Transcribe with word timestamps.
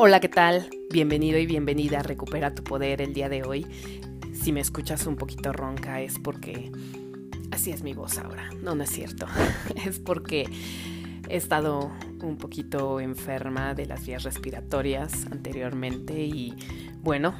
Hola, 0.00 0.20
¿qué 0.20 0.28
tal? 0.28 0.70
Bienvenido 0.92 1.40
y 1.40 1.46
bienvenida 1.46 1.98
a 1.98 2.02
Recupera 2.04 2.54
tu 2.54 2.62
Poder 2.62 3.02
el 3.02 3.14
día 3.14 3.28
de 3.28 3.42
hoy. 3.42 3.66
Si 4.32 4.52
me 4.52 4.60
escuchas 4.60 5.08
un 5.08 5.16
poquito 5.16 5.52
ronca 5.52 6.00
es 6.00 6.20
porque 6.20 6.70
así 7.50 7.72
es 7.72 7.82
mi 7.82 7.94
voz 7.94 8.16
ahora. 8.16 8.48
No, 8.62 8.76
no 8.76 8.84
es 8.84 8.90
cierto. 8.90 9.26
es 9.84 9.98
porque 9.98 10.48
he 11.28 11.36
estado 11.36 11.90
un 12.22 12.36
poquito 12.36 13.00
enferma 13.00 13.74
de 13.74 13.86
las 13.86 14.06
vías 14.06 14.22
respiratorias 14.22 15.26
anteriormente 15.32 16.14
y 16.26 16.54
bueno, 17.02 17.34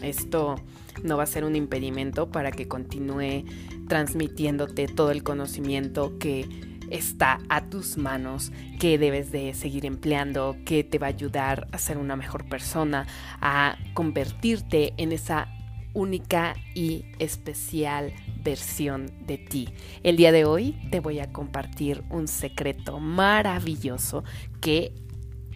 esto 0.00 0.54
no 1.02 1.18
va 1.18 1.24
a 1.24 1.26
ser 1.26 1.44
un 1.44 1.56
impedimento 1.56 2.30
para 2.30 2.52
que 2.52 2.68
continúe 2.68 3.44
transmitiéndote 3.86 4.86
todo 4.86 5.10
el 5.10 5.22
conocimiento 5.22 6.18
que 6.18 6.48
está 6.92 7.40
a 7.48 7.62
tus 7.62 7.96
manos, 7.96 8.52
que 8.78 8.98
debes 8.98 9.32
de 9.32 9.54
seguir 9.54 9.86
empleando, 9.86 10.56
que 10.64 10.84
te 10.84 10.98
va 10.98 11.06
a 11.06 11.10
ayudar 11.10 11.66
a 11.72 11.78
ser 11.78 11.98
una 11.98 12.16
mejor 12.16 12.44
persona, 12.48 13.06
a 13.40 13.76
convertirte 13.94 14.92
en 14.98 15.12
esa 15.12 15.48
única 15.94 16.54
y 16.74 17.04
especial 17.18 18.12
versión 18.42 19.10
de 19.26 19.38
ti. 19.38 19.68
El 20.02 20.16
día 20.16 20.32
de 20.32 20.44
hoy 20.44 20.78
te 20.90 21.00
voy 21.00 21.20
a 21.20 21.32
compartir 21.32 22.02
un 22.10 22.28
secreto 22.28 22.98
maravilloso 22.98 24.24
que 24.60 24.92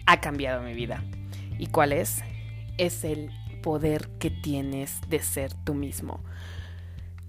ha 0.05 0.21
cambiado 0.21 0.61
mi 0.61 0.73
vida. 0.73 1.03
¿Y 1.57 1.67
cuál 1.67 1.91
es? 1.91 2.23
Es 2.77 3.03
el 3.03 3.31
poder 3.61 4.09
que 4.19 4.29
tienes 4.29 5.01
de 5.09 5.19
ser 5.19 5.53
tú 5.53 5.73
mismo. 5.73 6.23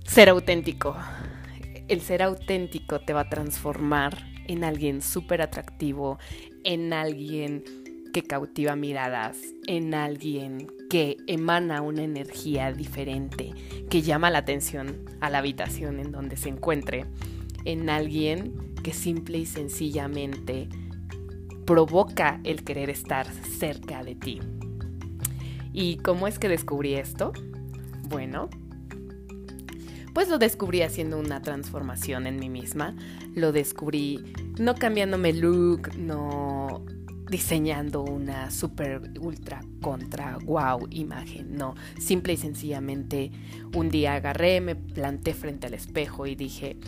Ser 0.05 0.29
auténtico. 0.29 0.97
El 1.89 2.03
ser 2.03 2.23
auténtico 2.23 3.01
te 3.01 3.15
va 3.15 3.23
a 3.23 3.29
transformar 3.31 4.19
en 4.47 4.63
alguien 4.63 5.01
súper 5.01 5.41
atractivo, 5.41 6.19
en 6.63 6.93
alguien 6.93 7.65
que 8.13 8.23
cautiva 8.23 8.77
miradas, 8.77 9.39
en 9.67 9.95
alguien 9.95 10.67
que 10.91 11.17
emana 11.27 11.81
una 11.81 12.03
energía 12.03 12.73
diferente, 12.73 13.53
que 13.89 14.03
llama 14.03 14.31
la 14.31 14.39
atención 14.39 15.05
a 15.21 15.31
la 15.31 15.39
habitación 15.39 15.99
en 15.99 16.13
donde 16.13 16.37
se 16.37 16.51
encuentre, 16.51 17.07
en 17.65 17.89
alguien 17.89 18.75
que 18.83 18.93
simple 18.93 19.39
y 19.39 19.47
sencillamente 19.47 20.69
provoca 21.65 22.41
el 22.45 22.65
querer 22.65 22.91
estar 22.91 23.27
cerca 23.27 24.03
de 24.03 24.15
ti. 24.15 24.41
¿Y 25.73 25.99
cómo 25.99 26.27
es 26.27 26.39
que 26.39 26.49
descubrí 26.49 26.95
esto? 26.95 27.33
Bueno, 28.09 28.49
pues 30.15 30.29
lo 30.29 30.39
descubrí 30.39 30.83
haciendo 30.83 31.19
una 31.19 31.43
transformación 31.43 32.27
en 32.27 32.39
mí 32.39 32.49
misma. 32.49 32.95
Lo 33.35 33.53
descubrí 33.53 34.33
no 34.59 34.75
cambiándome 34.75 35.33
look, 35.33 35.97
no 35.97 36.85
diseñando 37.29 38.03
una 38.03 38.51
super 38.51 39.03
ultra 39.21 39.61
contra 39.81 40.39
wow 40.39 40.87
imagen, 40.91 41.57
no, 41.57 41.75
simple 41.99 42.33
y 42.33 42.37
sencillamente 42.37 43.31
un 43.75 43.91
día 43.91 44.15
agarré, 44.15 44.61
me 44.61 44.75
planté 44.75 45.35
frente 45.35 45.67
al 45.67 45.75
espejo 45.75 46.27
y 46.27 46.35
dije, 46.35 46.79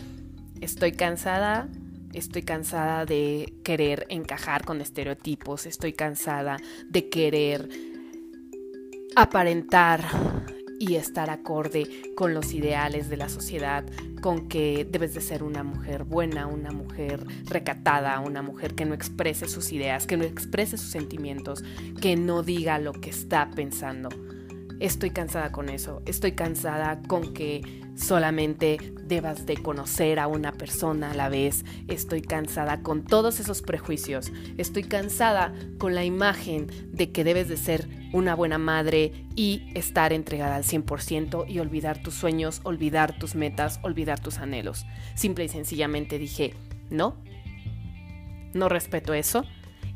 estoy 0.59 0.93
cansada, 0.93 1.69
estoy 2.13 2.41
cansada 2.41 3.05
de 3.05 3.53
querer 3.63 4.07
encajar 4.09 4.65
con 4.65 4.81
estereotipos, 4.81 5.65
estoy 5.65 5.93
cansada 5.93 6.57
de 6.89 7.09
querer 7.09 7.69
aparentar 9.15 10.01
y 10.81 10.95
estar 10.95 11.29
acorde 11.29 11.87
con 12.15 12.33
los 12.33 12.53
ideales 12.53 13.07
de 13.07 13.15
la 13.15 13.29
sociedad, 13.29 13.85
con 14.19 14.49
que 14.49 14.83
debes 14.89 15.13
de 15.13 15.21
ser 15.21 15.43
una 15.43 15.63
mujer 15.63 16.05
buena, 16.05 16.47
una 16.47 16.71
mujer 16.71 17.23
recatada, 17.45 18.19
una 18.19 18.41
mujer 18.41 18.73
que 18.73 18.85
no 18.85 18.95
exprese 18.95 19.47
sus 19.47 19.71
ideas, 19.71 20.07
que 20.07 20.17
no 20.17 20.23
exprese 20.23 20.77
sus 20.77 20.89
sentimientos, 20.89 21.63
que 22.01 22.15
no 22.15 22.41
diga 22.41 22.79
lo 22.79 22.93
que 22.93 23.11
está 23.11 23.51
pensando. 23.51 24.09
Estoy 24.81 25.11
cansada 25.11 25.51
con 25.51 25.69
eso, 25.69 26.01
estoy 26.07 26.31
cansada 26.31 27.03
con 27.07 27.33
que 27.33 27.61
solamente 27.95 28.79
debas 29.03 29.45
de 29.45 29.57
conocer 29.57 30.17
a 30.17 30.25
una 30.25 30.53
persona 30.53 31.11
a 31.11 31.13
la 31.13 31.29
vez, 31.29 31.63
estoy 31.87 32.23
cansada 32.23 32.81
con 32.81 33.03
todos 33.03 33.39
esos 33.39 33.61
prejuicios, 33.61 34.31
estoy 34.57 34.81
cansada 34.81 35.53
con 35.77 35.93
la 35.93 36.03
imagen 36.03 36.65
de 36.91 37.11
que 37.11 37.23
debes 37.23 37.47
de 37.47 37.57
ser 37.57 37.87
una 38.11 38.33
buena 38.33 38.57
madre 38.57 39.27
y 39.35 39.71
estar 39.75 40.13
entregada 40.13 40.55
al 40.55 40.63
100% 40.63 41.47
y 41.47 41.59
olvidar 41.59 42.01
tus 42.01 42.15
sueños, 42.15 42.61
olvidar 42.63 43.19
tus 43.19 43.35
metas, 43.35 43.79
olvidar 43.83 44.19
tus 44.19 44.39
anhelos. 44.39 44.87
Simple 45.13 45.45
y 45.45 45.49
sencillamente 45.49 46.17
dije, 46.17 46.55
no, 46.89 47.17
no 48.55 48.67
respeto 48.67 49.13
eso 49.13 49.45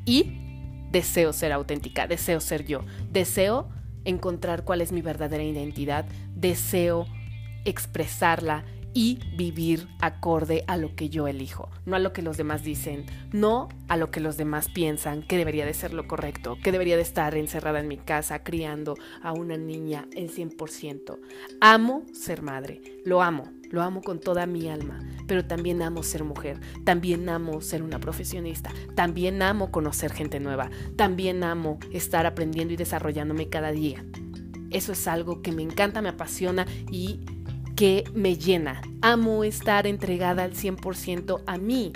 y 0.05 0.87
deseo 0.91 1.33
ser 1.33 1.53
auténtica, 1.53 2.05
deseo 2.05 2.39
ser 2.39 2.65
yo, 2.65 2.85
deseo 3.11 3.73
encontrar 4.05 4.63
cuál 4.63 4.81
es 4.81 4.91
mi 4.91 5.01
verdadera 5.01 5.43
identidad, 5.43 6.05
deseo 6.35 7.07
expresarla 7.65 8.63
y 8.95 9.19
vivir 9.35 9.89
acorde 9.99 10.63
a 10.67 10.77
lo 10.77 10.95
que 10.95 11.09
yo 11.09 11.27
elijo, 11.27 11.69
no 11.85 11.97
a 11.97 11.99
lo 11.99 12.13
que 12.13 12.21
los 12.21 12.37
demás 12.37 12.63
dicen, 12.63 13.05
no 13.33 13.67
a 13.89 13.97
lo 13.97 14.09
que 14.09 14.21
los 14.21 14.37
demás 14.37 14.69
piensan 14.69 15.21
que 15.21 15.37
debería 15.37 15.65
de 15.65 15.73
ser 15.73 15.93
lo 15.93 16.07
correcto, 16.07 16.57
que 16.63 16.71
debería 16.71 16.95
de 16.95 17.01
estar 17.01 17.35
encerrada 17.35 17.81
en 17.81 17.89
mi 17.89 17.97
casa 17.97 18.41
criando 18.43 18.95
a 19.21 19.33
una 19.33 19.57
niña 19.57 20.07
el 20.15 20.31
100%. 20.31 21.19
Amo 21.59 22.03
ser 22.13 22.41
madre, 22.41 22.81
lo 23.03 23.21
amo, 23.21 23.51
lo 23.69 23.81
amo 23.81 24.01
con 24.01 24.21
toda 24.21 24.45
mi 24.45 24.69
alma, 24.69 25.01
pero 25.27 25.45
también 25.45 25.81
amo 25.81 26.01
ser 26.01 26.23
mujer, 26.23 26.61
también 26.85 27.27
amo 27.27 27.59
ser 27.59 27.83
una 27.83 27.99
profesionista, 27.99 28.71
también 28.95 29.41
amo 29.41 29.71
conocer 29.71 30.13
gente 30.13 30.39
nueva, 30.39 30.69
también 30.95 31.43
amo 31.43 31.79
estar 31.91 32.25
aprendiendo 32.25 32.73
y 32.73 32.77
desarrollándome 32.77 33.49
cada 33.49 33.73
día. 33.73 34.05
Eso 34.71 34.93
es 34.93 35.07
algo 35.07 35.41
que 35.41 35.51
me 35.51 35.63
encanta, 35.63 36.01
me 36.01 36.09
apasiona 36.09 36.65
y 36.89 37.19
que 37.75 38.05
me 38.13 38.37
llena. 38.37 38.81
Amo 39.01 39.43
estar 39.43 39.85
entregada 39.85 40.43
al 40.43 40.53
100% 40.53 41.41
a 41.45 41.57
mí. 41.57 41.91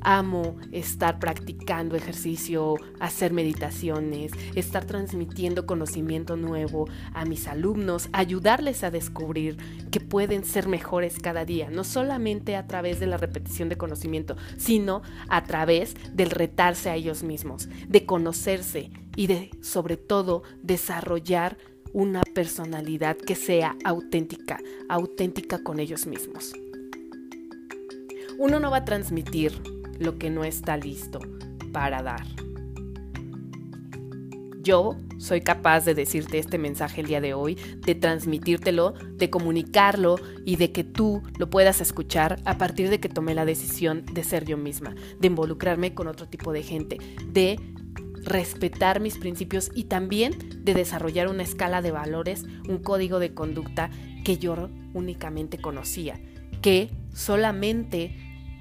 Amo 0.00 0.56
estar 0.70 1.18
practicando 1.18 1.96
ejercicio, 1.96 2.76
hacer 3.00 3.32
meditaciones, 3.32 4.30
estar 4.54 4.84
transmitiendo 4.84 5.66
conocimiento 5.66 6.36
nuevo 6.36 6.88
a 7.12 7.24
mis 7.24 7.48
alumnos, 7.48 8.08
ayudarles 8.12 8.84
a 8.84 8.92
descubrir 8.92 9.56
que 9.90 9.98
pueden 10.00 10.44
ser 10.44 10.68
mejores 10.68 11.18
cada 11.18 11.44
día, 11.44 11.68
no 11.70 11.82
solamente 11.82 12.54
a 12.54 12.68
través 12.68 13.00
de 13.00 13.08
la 13.08 13.16
repetición 13.16 13.68
de 13.68 13.76
conocimiento, 13.76 14.36
sino 14.56 15.02
a 15.28 15.42
través 15.42 15.96
del 16.14 16.30
retarse 16.30 16.90
a 16.90 16.94
ellos 16.94 17.24
mismos, 17.24 17.68
de 17.88 18.06
conocerse 18.06 18.90
y 19.16 19.26
de, 19.26 19.50
sobre 19.62 19.96
todo, 19.96 20.44
desarrollar 20.62 21.58
una 21.92 22.22
personalidad 22.22 23.16
que 23.16 23.34
sea 23.34 23.76
auténtica, 23.84 24.58
auténtica 24.88 25.62
con 25.62 25.80
ellos 25.80 26.06
mismos. 26.06 26.52
Uno 28.38 28.60
no 28.60 28.70
va 28.70 28.78
a 28.78 28.84
transmitir 28.84 29.52
lo 29.98 30.18
que 30.18 30.30
no 30.30 30.44
está 30.44 30.76
listo 30.76 31.20
para 31.72 32.02
dar. 32.02 32.24
Yo 34.62 34.96
soy 35.18 35.40
capaz 35.40 35.84
de 35.84 35.94
decirte 35.94 36.38
este 36.38 36.58
mensaje 36.58 37.00
el 37.00 37.06
día 37.06 37.20
de 37.20 37.34
hoy, 37.34 37.56
de 37.84 37.94
transmitírtelo, 37.94 38.92
de 39.14 39.30
comunicarlo 39.30 40.16
y 40.44 40.56
de 40.56 40.72
que 40.72 40.84
tú 40.84 41.22
lo 41.38 41.50
puedas 41.50 41.80
escuchar 41.80 42.40
a 42.44 42.58
partir 42.58 42.90
de 42.90 43.00
que 43.00 43.08
tomé 43.08 43.34
la 43.34 43.44
decisión 43.44 44.04
de 44.12 44.22
ser 44.24 44.44
yo 44.44 44.56
misma, 44.56 44.94
de 45.18 45.26
involucrarme 45.26 45.94
con 45.94 46.06
otro 46.06 46.28
tipo 46.28 46.52
de 46.52 46.62
gente, 46.62 46.98
de 47.26 47.58
respetar 48.28 49.00
mis 49.00 49.18
principios 49.18 49.70
y 49.74 49.84
también 49.84 50.64
de 50.64 50.74
desarrollar 50.74 51.28
una 51.28 51.42
escala 51.42 51.82
de 51.82 51.90
valores, 51.90 52.44
un 52.68 52.78
código 52.78 53.18
de 53.18 53.34
conducta 53.34 53.90
que 54.24 54.38
yo 54.38 54.70
únicamente 54.94 55.58
conocía, 55.58 56.20
que 56.62 56.90
solamente 57.12 58.14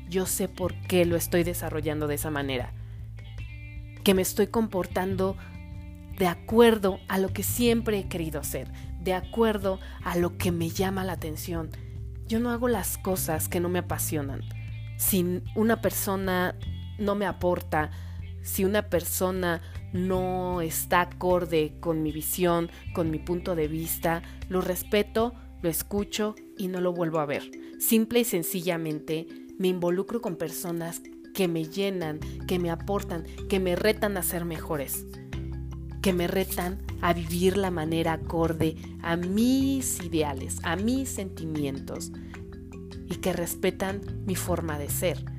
yo 0.09 0.25
sé 0.25 0.47
por 0.47 0.73
qué 0.87 1.05
lo 1.05 1.15
estoy 1.15 1.43
desarrollando 1.43 2.07
de 2.07 2.15
esa 2.15 2.31
manera, 2.31 2.73
que 4.03 4.13
me 4.13 4.21
estoy 4.21 4.47
comportando 4.47 5.35
de 6.17 6.27
acuerdo 6.27 6.99
a 7.07 7.19
lo 7.19 7.33
que 7.33 7.43
siempre 7.43 7.99
he 7.99 8.07
querido 8.07 8.43
ser, 8.43 8.71
de 9.01 9.13
acuerdo 9.13 9.79
a 10.03 10.17
lo 10.17 10.37
que 10.37 10.51
me 10.51 10.69
llama 10.69 11.03
la 11.03 11.13
atención. 11.13 11.69
Yo 12.27 12.39
no 12.39 12.49
hago 12.49 12.67
las 12.67 12.97
cosas 12.97 13.47
que 13.47 13.59
no 13.59 13.69
me 13.69 13.79
apasionan. 13.79 14.41
Si 14.97 15.41
una 15.55 15.81
persona 15.81 16.55
no 16.97 17.15
me 17.15 17.25
aporta, 17.25 17.91
si 18.47 18.63
una 18.63 18.89
persona 18.89 19.61
no 19.91 20.61
está 20.61 21.01
acorde 21.01 21.73
con 21.81 22.01
mi 22.01 22.13
visión, 22.13 22.71
con 22.93 23.11
mi 23.11 23.19
punto 23.19 23.55
de 23.55 23.67
vista, 23.67 24.23
lo 24.47 24.61
respeto, 24.61 25.33
lo 25.61 25.69
escucho 25.69 26.33
y 26.57 26.69
no 26.69 26.79
lo 26.79 26.93
vuelvo 26.93 27.19
a 27.19 27.25
ver. 27.25 27.51
Simple 27.77 28.21
y 28.21 28.23
sencillamente 28.23 29.27
me 29.59 29.67
involucro 29.67 30.21
con 30.21 30.37
personas 30.37 31.01
que 31.33 31.49
me 31.49 31.65
llenan, 31.65 32.19
que 32.47 32.57
me 32.57 32.71
aportan, 32.71 33.25
que 33.49 33.59
me 33.59 33.75
retan 33.75 34.15
a 34.15 34.23
ser 34.23 34.45
mejores, 34.45 35.05
que 36.01 36.13
me 36.13 36.27
retan 36.27 36.81
a 37.01 37.11
vivir 37.11 37.57
la 37.57 37.69
manera 37.69 38.13
acorde 38.13 38.77
a 39.01 39.17
mis 39.17 40.01
ideales, 40.01 40.59
a 40.63 40.77
mis 40.77 41.09
sentimientos 41.09 42.13
y 43.09 43.15
que 43.15 43.33
respetan 43.33 44.23
mi 44.25 44.35
forma 44.35 44.79
de 44.79 44.89
ser 44.89 45.36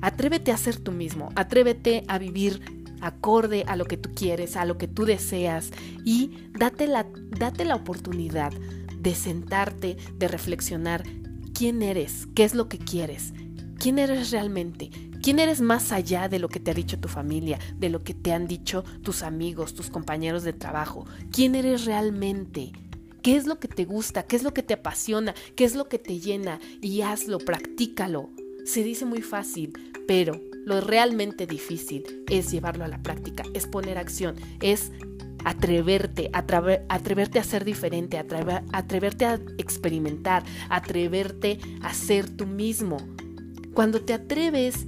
Atrévete 0.00 0.52
a 0.52 0.56
ser 0.56 0.78
tú 0.78 0.92
mismo, 0.92 1.30
atrévete 1.34 2.04
a 2.08 2.18
vivir 2.18 2.78
acorde 3.00 3.64
a 3.66 3.76
lo 3.76 3.84
que 3.84 3.96
tú 3.96 4.10
quieres, 4.14 4.56
a 4.56 4.64
lo 4.64 4.78
que 4.78 4.88
tú 4.88 5.04
deseas 5.04 5.70
y 6.04 6.30
date 6.52 6.86
la, 6.86 7.06
date 7.38 7.64
la 7.64 7.76
oportunidad 7.76 8.52
de 8.98 9.14
sentarte, 9.14 9.96
de 10.16 10.28
reflexionar 10.28 11.04
quién 11.54 11.82
eres, 11.82 12.26
qué 12.34 12.44
es 12.44 12.54
lo 12.54 12.68
que 12.68 12.78
quieres, 12.78 13.32
quién 13.78 13.98
eres 13.98 14.30
realmente, 14.30 14.90
quién 15.22 15.38
eres 15.38 15.60
más 15.60 15.92
allá 15.92 16.28
de 16.28 16.38
lo 16.38 16.48
que 16.48 16.60
te 16.60 16.70
ha 16.70 16.74
dicho 16.74 16.98
tu 16.98 17.08
familia, 17.08 17.58
de 17.76 17.88
lo 17.88 18.02
que 18.02 18.14
te 18.14 18.32
han 18.32 18.46
dicho 18.46 18.84
tus 19.02 19.22
amigos, 19.22 19.74
tus 19.74 19.90
compañeros 19.90 20.42
de 20.42 20.52
trabajo, 20.52 21.06
quién 21.30 21.54
eres 21.54 21.84
realmente. 21.84 22.72
¿Qué 23.20 23.36
es 23.36 23.46
lo 23.46 23.58
que 23.58 23.66
te 23.66 23.84
gusta? 23.84 24.22
¿Qué 24.22 24.36
es 24.36 24.44
lo 24.44 24.54
que 24.54 24.62
te 24.62 24.74
apasiona? 24.74 25.34
¿Qué 25.56 25.64
es 25.64 25.74
lo 25.74 25.88
que 25.88 25.98
te 25.98 26.20
llena? 26.20 26.60
Y 26.80 27.02
hazlo, 27.02 27.38
practícalo. 27.38 28.30
Se 28.68 28.82
dice 28.82 29.06
muy 29.06 29.22
fácil, 29.22 29.72
pero 30.06 30.38
lo 30.66 30.82
realmente 30.82 31.46
difícil 31.46 32.04
es 32.28 32.50
llevarlo 32.50 32.84
a 32.84 32.88
la 32.88 33.02
práctica, 33.02 33.42
es 33.54 33.66
poner 33.66 33.96
acción, 33.96 34.36
es 34.60 34.92
atreverte, 35.42 36.30
atreverte 36.34 37.38
a 37.38 37.44
ser 37.44 37.64
diferente, 37.64 38.18
atreverte 38.18 39.24
a 39.24 39.40
experimentar, 39.56 40.44
atreverte 40.68 41.58
a 41.80 41.94
ser 41.94 42.28
tú 42.28 42.46
mismo. 42.46 42.98
Cuando 43.72 44.02
te 44.02 44.12
atreves 44.12 44.86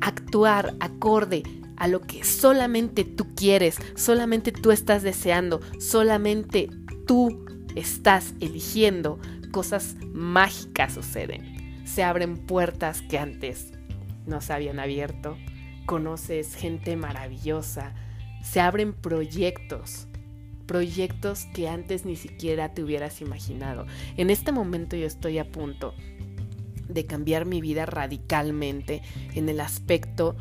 a 0.00 0.08
actuar 0.08 0.74
acorde 0.80 1.44
a 1.76 1.86
lo 1.86 2.00
que 2.00 2.24
solamente 2.24 3.04
tú 3.04 3.36
quieres, 3.36 3.76
solamente 3.94 4.50
tú 4.50 4.72
estás 4.72 5.04
deseando, 5.04 5.60
solamente 5.78 6.70
tú 7.06 7.46
estás 7.76 8.34
eligiendo, 8.40 9.20
cosas 9.52 9.94
mágicas 10.12 10.94
suceden. 10.94 11.55
Se 11.86 12.02
abren 12.02 12.36
puertas 12.36 13.00
que 13.00 13.18
antes 13.18 13.72
no 14.26 14.42
se 14.42 14.52
habían 14.52 14.78
abierto, 14.78 15.38
conoces 15.86 16.54
gente 16.54 16.96
maravillosa, 16.96 17.94
se 18.42 18.60
abren 18.60 18.92
proyectos, 18.92 20.08
proyectos 20.66 21.46
que 21.54 21.68
antes 21.68 22.04
ni 22.04 22.16
siquiera 22.16 22.74
te 22.74 22.82
hubieras 22.82 23.22
imaginado. 23.22 23.86
En 24.18 24.28
este 24.28 24.52
momento 24.52 24.96
yo 24.96 25.06
estoy 25.06 25.38
a 25.38 25.50
punto 25.50 25.94
de 26.88 27.06
cambiar 27.06 27.46
mi 27.46 27.60
vida 27.60 27.86
radicalmente 27.86 29.00
en 29.34 29.48
el 29.48 29.60
aspecto 29.60 30.36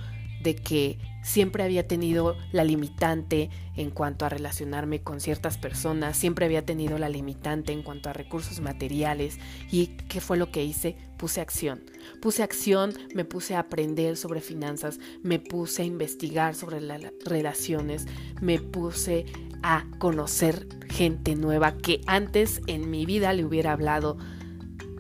de 0.46 0.56
que 0.56 1.00
siempre 1.24 1.64
había 1.64 1.88
tenido 1.88 2.38
la 2.52 2.64
limitante 2.64 3.50
en 3.76 3.90
cuanto 3.90 4.26
a 4.26 4.30
relacionarme 4.30 5.02
con 5.02 5.20
ciertas 5.20 5.58
personas, 5.58 6.16
siempre 6.16 6.46
había 6.46 6.64
tenido 6.64 7.00
la 7.00 7.10
limitante 7.10 7.74
en 7.74 7.82
cuanto 7.82 8.10
a 8.10 8.14
recursos 8.14 8.62
materiales 8.62 9.40
y 9.72 9.88
¿qué 10.08 10.22
fue 10.22 10.38
lo 10.38 10.52
que 10.52 10.64
hice? 10.64 10.96
Puse 11.18 11.42
acción. 11.42 11.84
Puse 12.22 12.44
acción, 12.44 12.94
me 13.16 13.26
puse 13.26 13.56
a 13.56 13.60
aprender 13.60 14.18
sobre 14.18 14.40
finanzas, 14.40 15.00
me 15.24 15.40
puse 15.40 15.82
a 15.82 15.86
investigar 15.86 16.54
sobre 16.54 16.80
las 16.80 17.02
relaciones, 17.26 18.06
me 18.40 18.60
puse 18.60 19.26
a 19.64 19.88
conocer 19.98 20.68
gente 20.90 21.36
nueva 21.36 21.76
que 21.76 22.02
antes 22.06 22.62
en 22.68 22.92
mi 22.92 23.08
vida 23.08 23.34
le 23.34 23.46
hubiera 23.46 23.72
hablado. 23.72 24.18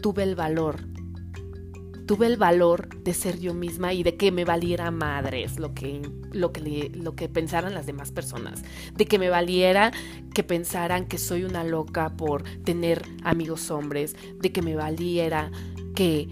Tuve 0.01 0.23
el 0.23 0.35
valor 0.35 0.94
tuve 2.05 2.27
el 2.27 2.37
valor 2.37 2.89
de 3.03 3.13
ser 3.13 3.39
yo 3.39 3.53
misma 3.53 3.93
y 3.93 4.03
de 4.03 4.15
que 4.15 4.31
me 4.31 4.45
valiera 4.45 4.91
madres 4.91 5.59
lo 5.59 5.73
que, 5.73 6.01
lo 6.31 6.51
que, 6.51 6.91
lo 6.93 7.15
que 7.15 7.29
pensaran 7.29 7.73
las 7.73 7.85
demás 7.85 8.11
personas, 8.11 8.63
de 8.93 9.05
que 9.05 9.19
me 9.19 9.29
valiera 9.29 9.91
que 10.33 10.43
pensaran 10.43 11.05
que 11.05 11.17
soy 11.17 11.43
una 11.43 11.63
loca 11.63 12.15
por 12.15 12.43
tener 12.63 13.01
amigos 13.23 13.71
hombres, 13.71 14.15
de 14.39 14.51
que 14.51 14.61
me 14.61 14.75
valiera 14.75 15.51
que 15.95 16.29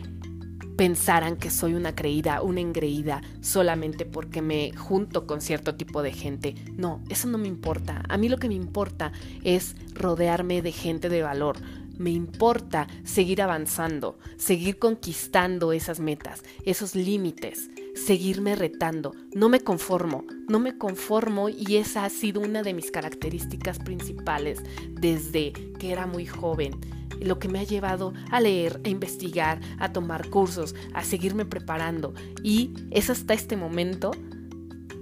pensaran 0.75 1.38
que 1.38 1.50
soy 1.50 1.74
una 1.75 1.96
creída, 1.96 2.42
una 2.42 2.62
engreída, 2.62 3.22
solamente 3.42 4.06
porque 4.06 4.42
me 4.42 4.72
junto 4.75 5.28
con 5.28 5.42
cierto 5.42 5.75
tipo 5.75 6.02
de 6.02 6.12
gente. 6.12 6.56
No, 6.75 7.02
eso 7.10 7.28
no 7.28 7.38
me 7.38 7.48
importa. 7.48 8.04
A 8.10 8.18
mí 8.18 8.30
lo 8.30 8.38
que 8.38 8.48
me 8.48 8.56
importa 8.56 9.12
es 9.44 9.75
rodearme 9.94 10.62
de 10.62 10.72
gente 10.72 11.10
de 11.10 11.22
valor, 11.22 11.58
me 11.98 12.12
importa 12.12 12.88
seguir 13.04 13.42
avanzando, 13.42 14.18
seguir 14.38 14.80
conquistando 14.80 15.74
esas 15.74 16.00
metas, 16.00 16.44
esos 16.66 16.95
límites, 16.95 17.69
seguirme 17.94 18.56
retando. 18.56 19.13
No 19.34 19.50
me 19.50 19.62
conformo, 19.62 20.25
no 20.48 20.60
me 20.60 20.78
conformo 20.78 21.50
y 21.50 21.78
esa 21.78 22.06
ha 22.06 22.10
sido 22.10 22.42
una 22.42 22.63
de 22.63 22.74
mis 22.74 22.92
características 22.92 23.80
principales 23.80 24.60
desde 24.90 25.54
que 25.80 25.92
era 25.92 26.07
muy 26.07 26.25
joven. 26.25 26.80
Lo 27.22 27.40
que 27.40 27.48
me 27.48 27.60
ha 27.60 27.63
llevado 27.63 28.13
a 28.31 28.42
leer, 28.42 28.81
a 28.84 28.89
investigar, 28.89 29.62
a 29.80 29.94
tomar 29.94 30.30
cursos, 30.30 30.75
a 30.94 31.04
seguirme 31.04 31.46
preparando. 31.46 32.13
Y 32.44 32.74
es 32.92 33.10
hasta 33.10 33.34
este 33.34 33.56
momento, 33.56 34.12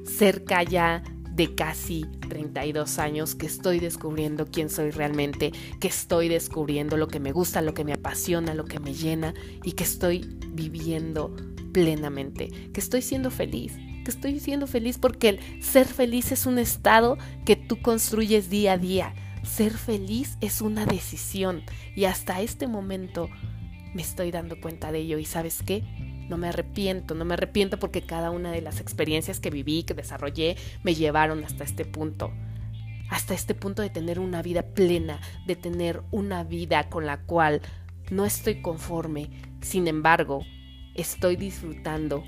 cerca 0.05 0.61
ya 0.61 1.03
de 1.31 1.55
casi 1.55 2.05
32 2.29 2.99
años 2.99 3.35
que 3.35 3.45
estoy 3.45 3.79
descubriendo 3.79 4.47
quién 4.47 4.69
soy 4.69 4.91
realmente, 4.91 5.51
que 5.79 5.87
estoy 5.87 6.27
descubriendo 6.27 6.97
lo 6.97 7.07
que 7.07 7.19
me 7.19 7.31
gusta, 7.31 7.61
lo 7.61 7.73
que 7.73 7.85
me 7.85 7.93
apasiona, 7.93 8.53
lo 8.53 8.65
que 8.65 8.79
me 8.79 8.93
llena 8.93 9.33
y 9.63 9.73
que 9.73 9.83
estoy 9.83 10.37
viviendo 10.49 11.35
plenamente, 11.73 12.49
que 12.73 12.79
estoy 12.79 13.01
siendo 13.01 13.31
feliz, 13.31 13.73
que 14.03 14.11
estoy 14.11 14.39
siendo 14.39 14.67
feliz 14.67 14.97
porque 14.97 15.29
el 15.29 15.63
ser 15.63 15.87
feliz 15.87 16.31
es 16.31 16.45
un 16.45 16.59
estado 16.59 17.17
que 17.45 17.55
tú 17.55 17.81
construyes 17.81 18.49
día 18.49 18.73
a 18.73 18.77
día. 18.77 19.15
Ser 19.43 19.71
feliz 19.71 20.37
es 20.41 20.61
una 20.61 20.85
decisión 20.85 21.63
y 21.95 22.05
hasta 22.05 22.41
este 22.41 22.67
momento 22.67 23.29
me 23.93 24.01
estoy 24.01 24.31
dando 24.31 24.59
cuenta 24.59 24.91
de 24.91 24.99
ello 24.99 25.17
y 25.17 25.25
sabes 25.25 25.63
qué, 25.63 25.83
no 26.31 26.37
me 26.37 26.47
arrepiento, 26.47 27.13
no 27.13 27.25
me 27.25 27.33
arrepiento 27.33 27.77
porque 27.77 28.01
cada 28.01 28.31
una 28.31 28.53
de 28.53 28.61
las 28.61 28.79
experiencias 28.79 29.41
que 29.41 29.49
viví, 29.49 29.83
que 29.83 29.93
desarrollé, 29.93 30.55
me 30.81 30.95
llevaron 30.95 31.43
hasta 31.43 31.65
este 31.65 31.83
punto. 31.83 32.31
Hasta 33.09 33.33
este 33.33 33.53
punto 33.53 33.81
de 33.81 33.89
tener 33.89 34.17
una 34.17 34.41
vida 34.41 34.61
plena, 34.63 35.19
de 35.45 35.57
tener 35.57 36.01
una 36.09 36.45
vida 36.45 36.89
con 36.89 37.05
la 37.05 37.17
cual 37.17 37.61
no 38.11 38.25
estoy 38.25 38.61
conforme. 38.61 39.29
Sin 39.59 39.89
embargo, 39.89 40.45
estoy 40.95 41.35
disfrutando 41.35 42.23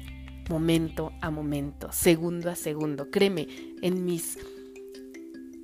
momento 0.49 1.13
a 1.21 1.31
momento, 1.31 1.89
segundo 1.93 2.51
a 2.51 2.55
segundo. 2.55 3.09
Créeme, 3.09 3.47
en 3.81 4.03
mis 4.03 4.37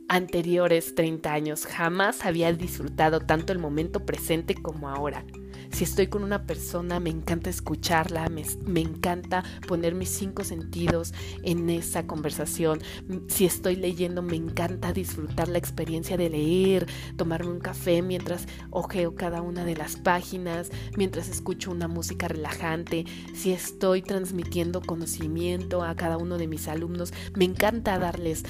anteriores 0.08 0.96
30 0.96 1.34
años 1.34 1.66
jamás 1.66 2.26
había 2.26 2.54
disfrutado 2.54 3.20
tanto 3.20 3.52
el 3.52 3.60
momento 3.60 4.06
presente 4.06 4.56
como 4.56 4.88
ahora. 4.88 5.26
Si 5.72 5.84
estoy 5.84 6.08
con 6.08 6.24
una 6.24 6.44
persona, 6.44 7.00
me 7.00 7.10
encanta 7.10 7.50
escucharla, 7.50 8.28
me, 8.30 8.82
encanta 8.82 9.44
poner 9.68 9.96
mis 9.96 10.10
cinco 10.10 10.44
sentidos 10.44 11.14
en 11.44 11.70
esa 11.70 12.06
conversación. 12.06 12.82
Si 13.28 13.46
estoy 13.46 13.76
leyendo, 13.76 14.22
me 14.22 14.36
encanta 14.36 14.92
disfrutar 14.92 15.48
la 15.48 15.58
experiencia 15.58 16.18
de 16.18 16.30
leer, 16.30 16.88
tomarme 17.16 17.52
un 17.52 17.60
café 17.60 18.02
mientras 18.02 18.48
ojeo 18.72 19.16
cada 19.16 19.42
una 19.42 19.64
de 19.64 19.78
las 19.78 19.96
páginas, 19.96 20.70
mientras 20.98 21.30
escucho 21.30 21.72
una 21.72 21.88
música 21.88 22.28
relajante. 22.28 23.06
Si 23.34 23.52
estoy 23.52 24.02
transmitiendo 24.02 24.82
conocimiento 24.82 25.84
a 25.84 25.96
cada 25.96 26.18
uno 26.18 26.38
de 26.38 26.48
mis 26.48 26.68
alumnos, 26.68 27.14
me 27.36 27.46
encanta 27.46 28.00
darles 28.00 28.44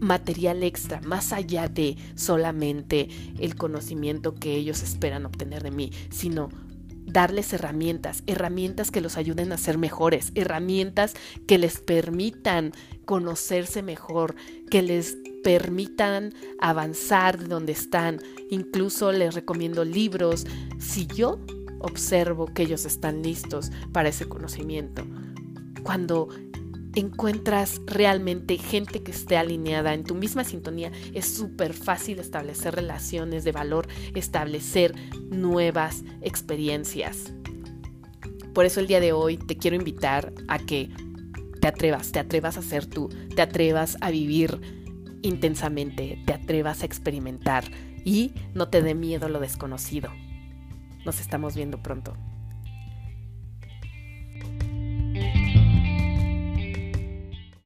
material 0.00 0.62
extra, 0.62 1.00
más 1.02 1.32
allá 1.32 1.68
de 1.68 1.96
solamente 2.14 3.08
el 3.38 3.54
conocimiento 3.54 4.34
que 4.34 4.54
ellos 4.56 4.82
esperan 4.82 5.26
obtener 5.26 5.62
de 5.62 5.70
mí, 5.70 5.92
sino 6.10 6.48
darles 7.06 7.52
herramientas, 7.52 8.22
herramientas 8.26 8.90
que 8.90 9.00
los 9.00 9.16
ayuden 9.16 9.52
a 9.52 9.58
ser 9.58 9.78
mejores, 9.78 10.32
herramientas 10.34 11.14
que 11.46 11.58
les 11.58 11.78
permitan 11.80 12.72
conocerse 13.04 13.82
mejor, 13.82 14.34
que 14.70 14.82
les 14.82 15.16
permitan 15.42 16.32
avanzar 16.60 17.38
de 17.38 17.46
donde 17.46 17.72
están. 17.72 18.20
Incluso 18.50 19.12
les 19.12 19.34
recomiendo 19.34 19.84
libros 19.84 20.46
si 20.78 21.06
yo 21.06 21.38
observo 21.80 22.46
que 22.46 22.62
ellos 22.62 22.86
están 22.86 23.22
listos 23.22 23.70
para 23.92 24.08
ese 24.08 24.26
conocimiento. 24.26 25.04
Cuando 25.82 26.28
encuentras 26.94 27.80
realmente 27.86 28.58
gente 28.58 29.02
que 29.02 29.10
esté 29.10 29.36
alineada 29.36 29.94
en 29.94 30.04
tu 30.04 30.14
misma 30.14 30.44
sintonía, 30.44 30.92
es 31.12 31.26
súper 31.26 31.72
fácil 31.72 32.18
establecer 32.18 32.74
relaciones 32.74 33.44
de 33.44 33.52
valor, 33.52 33.88
establecer 34.14 34.94
nuevas 35.30 36.04
experiencias. 36.22 37.32
Por 38.52 38.64
eso 38.64 38.80
el 38.80 38.86
día 38.86 39.00
de 39.00 39.12
hoy 39.12 39.36
te 39.36 39.56
quiero 39.56 39.76
invitar 39.76 40.32
a 40.46 40.58
que 40.58 40.90
te 41.60 41.68
atrevas, 41.68 42.12
te 42.12 42.20
atrevas 42.20 42.56
a 42.56 42.62
ser 42.62 42.86
tú, 42.86 43.08
te 43.34 43.42
atrevas 43.42 43.96
a 44.00 44.10
vivir 44.10 44.60
intensamente, 45.22 46.22
te 46.26 46.34
atrevas 46.34 46.82
a 46.82 46.86
experimentar 46.86 47.64
y 48.04 48.32
no 48.54 48.68
te 48.68 48.82
dé 48.82 48.94
miedo 48.94 49.28
lo 49.28 49.40
desconocido. 49.40 50.10
Nos 51.04 51.20
estamos 51.20 51.56
viendo 51.56 51.82
pronto. 51.82 52.16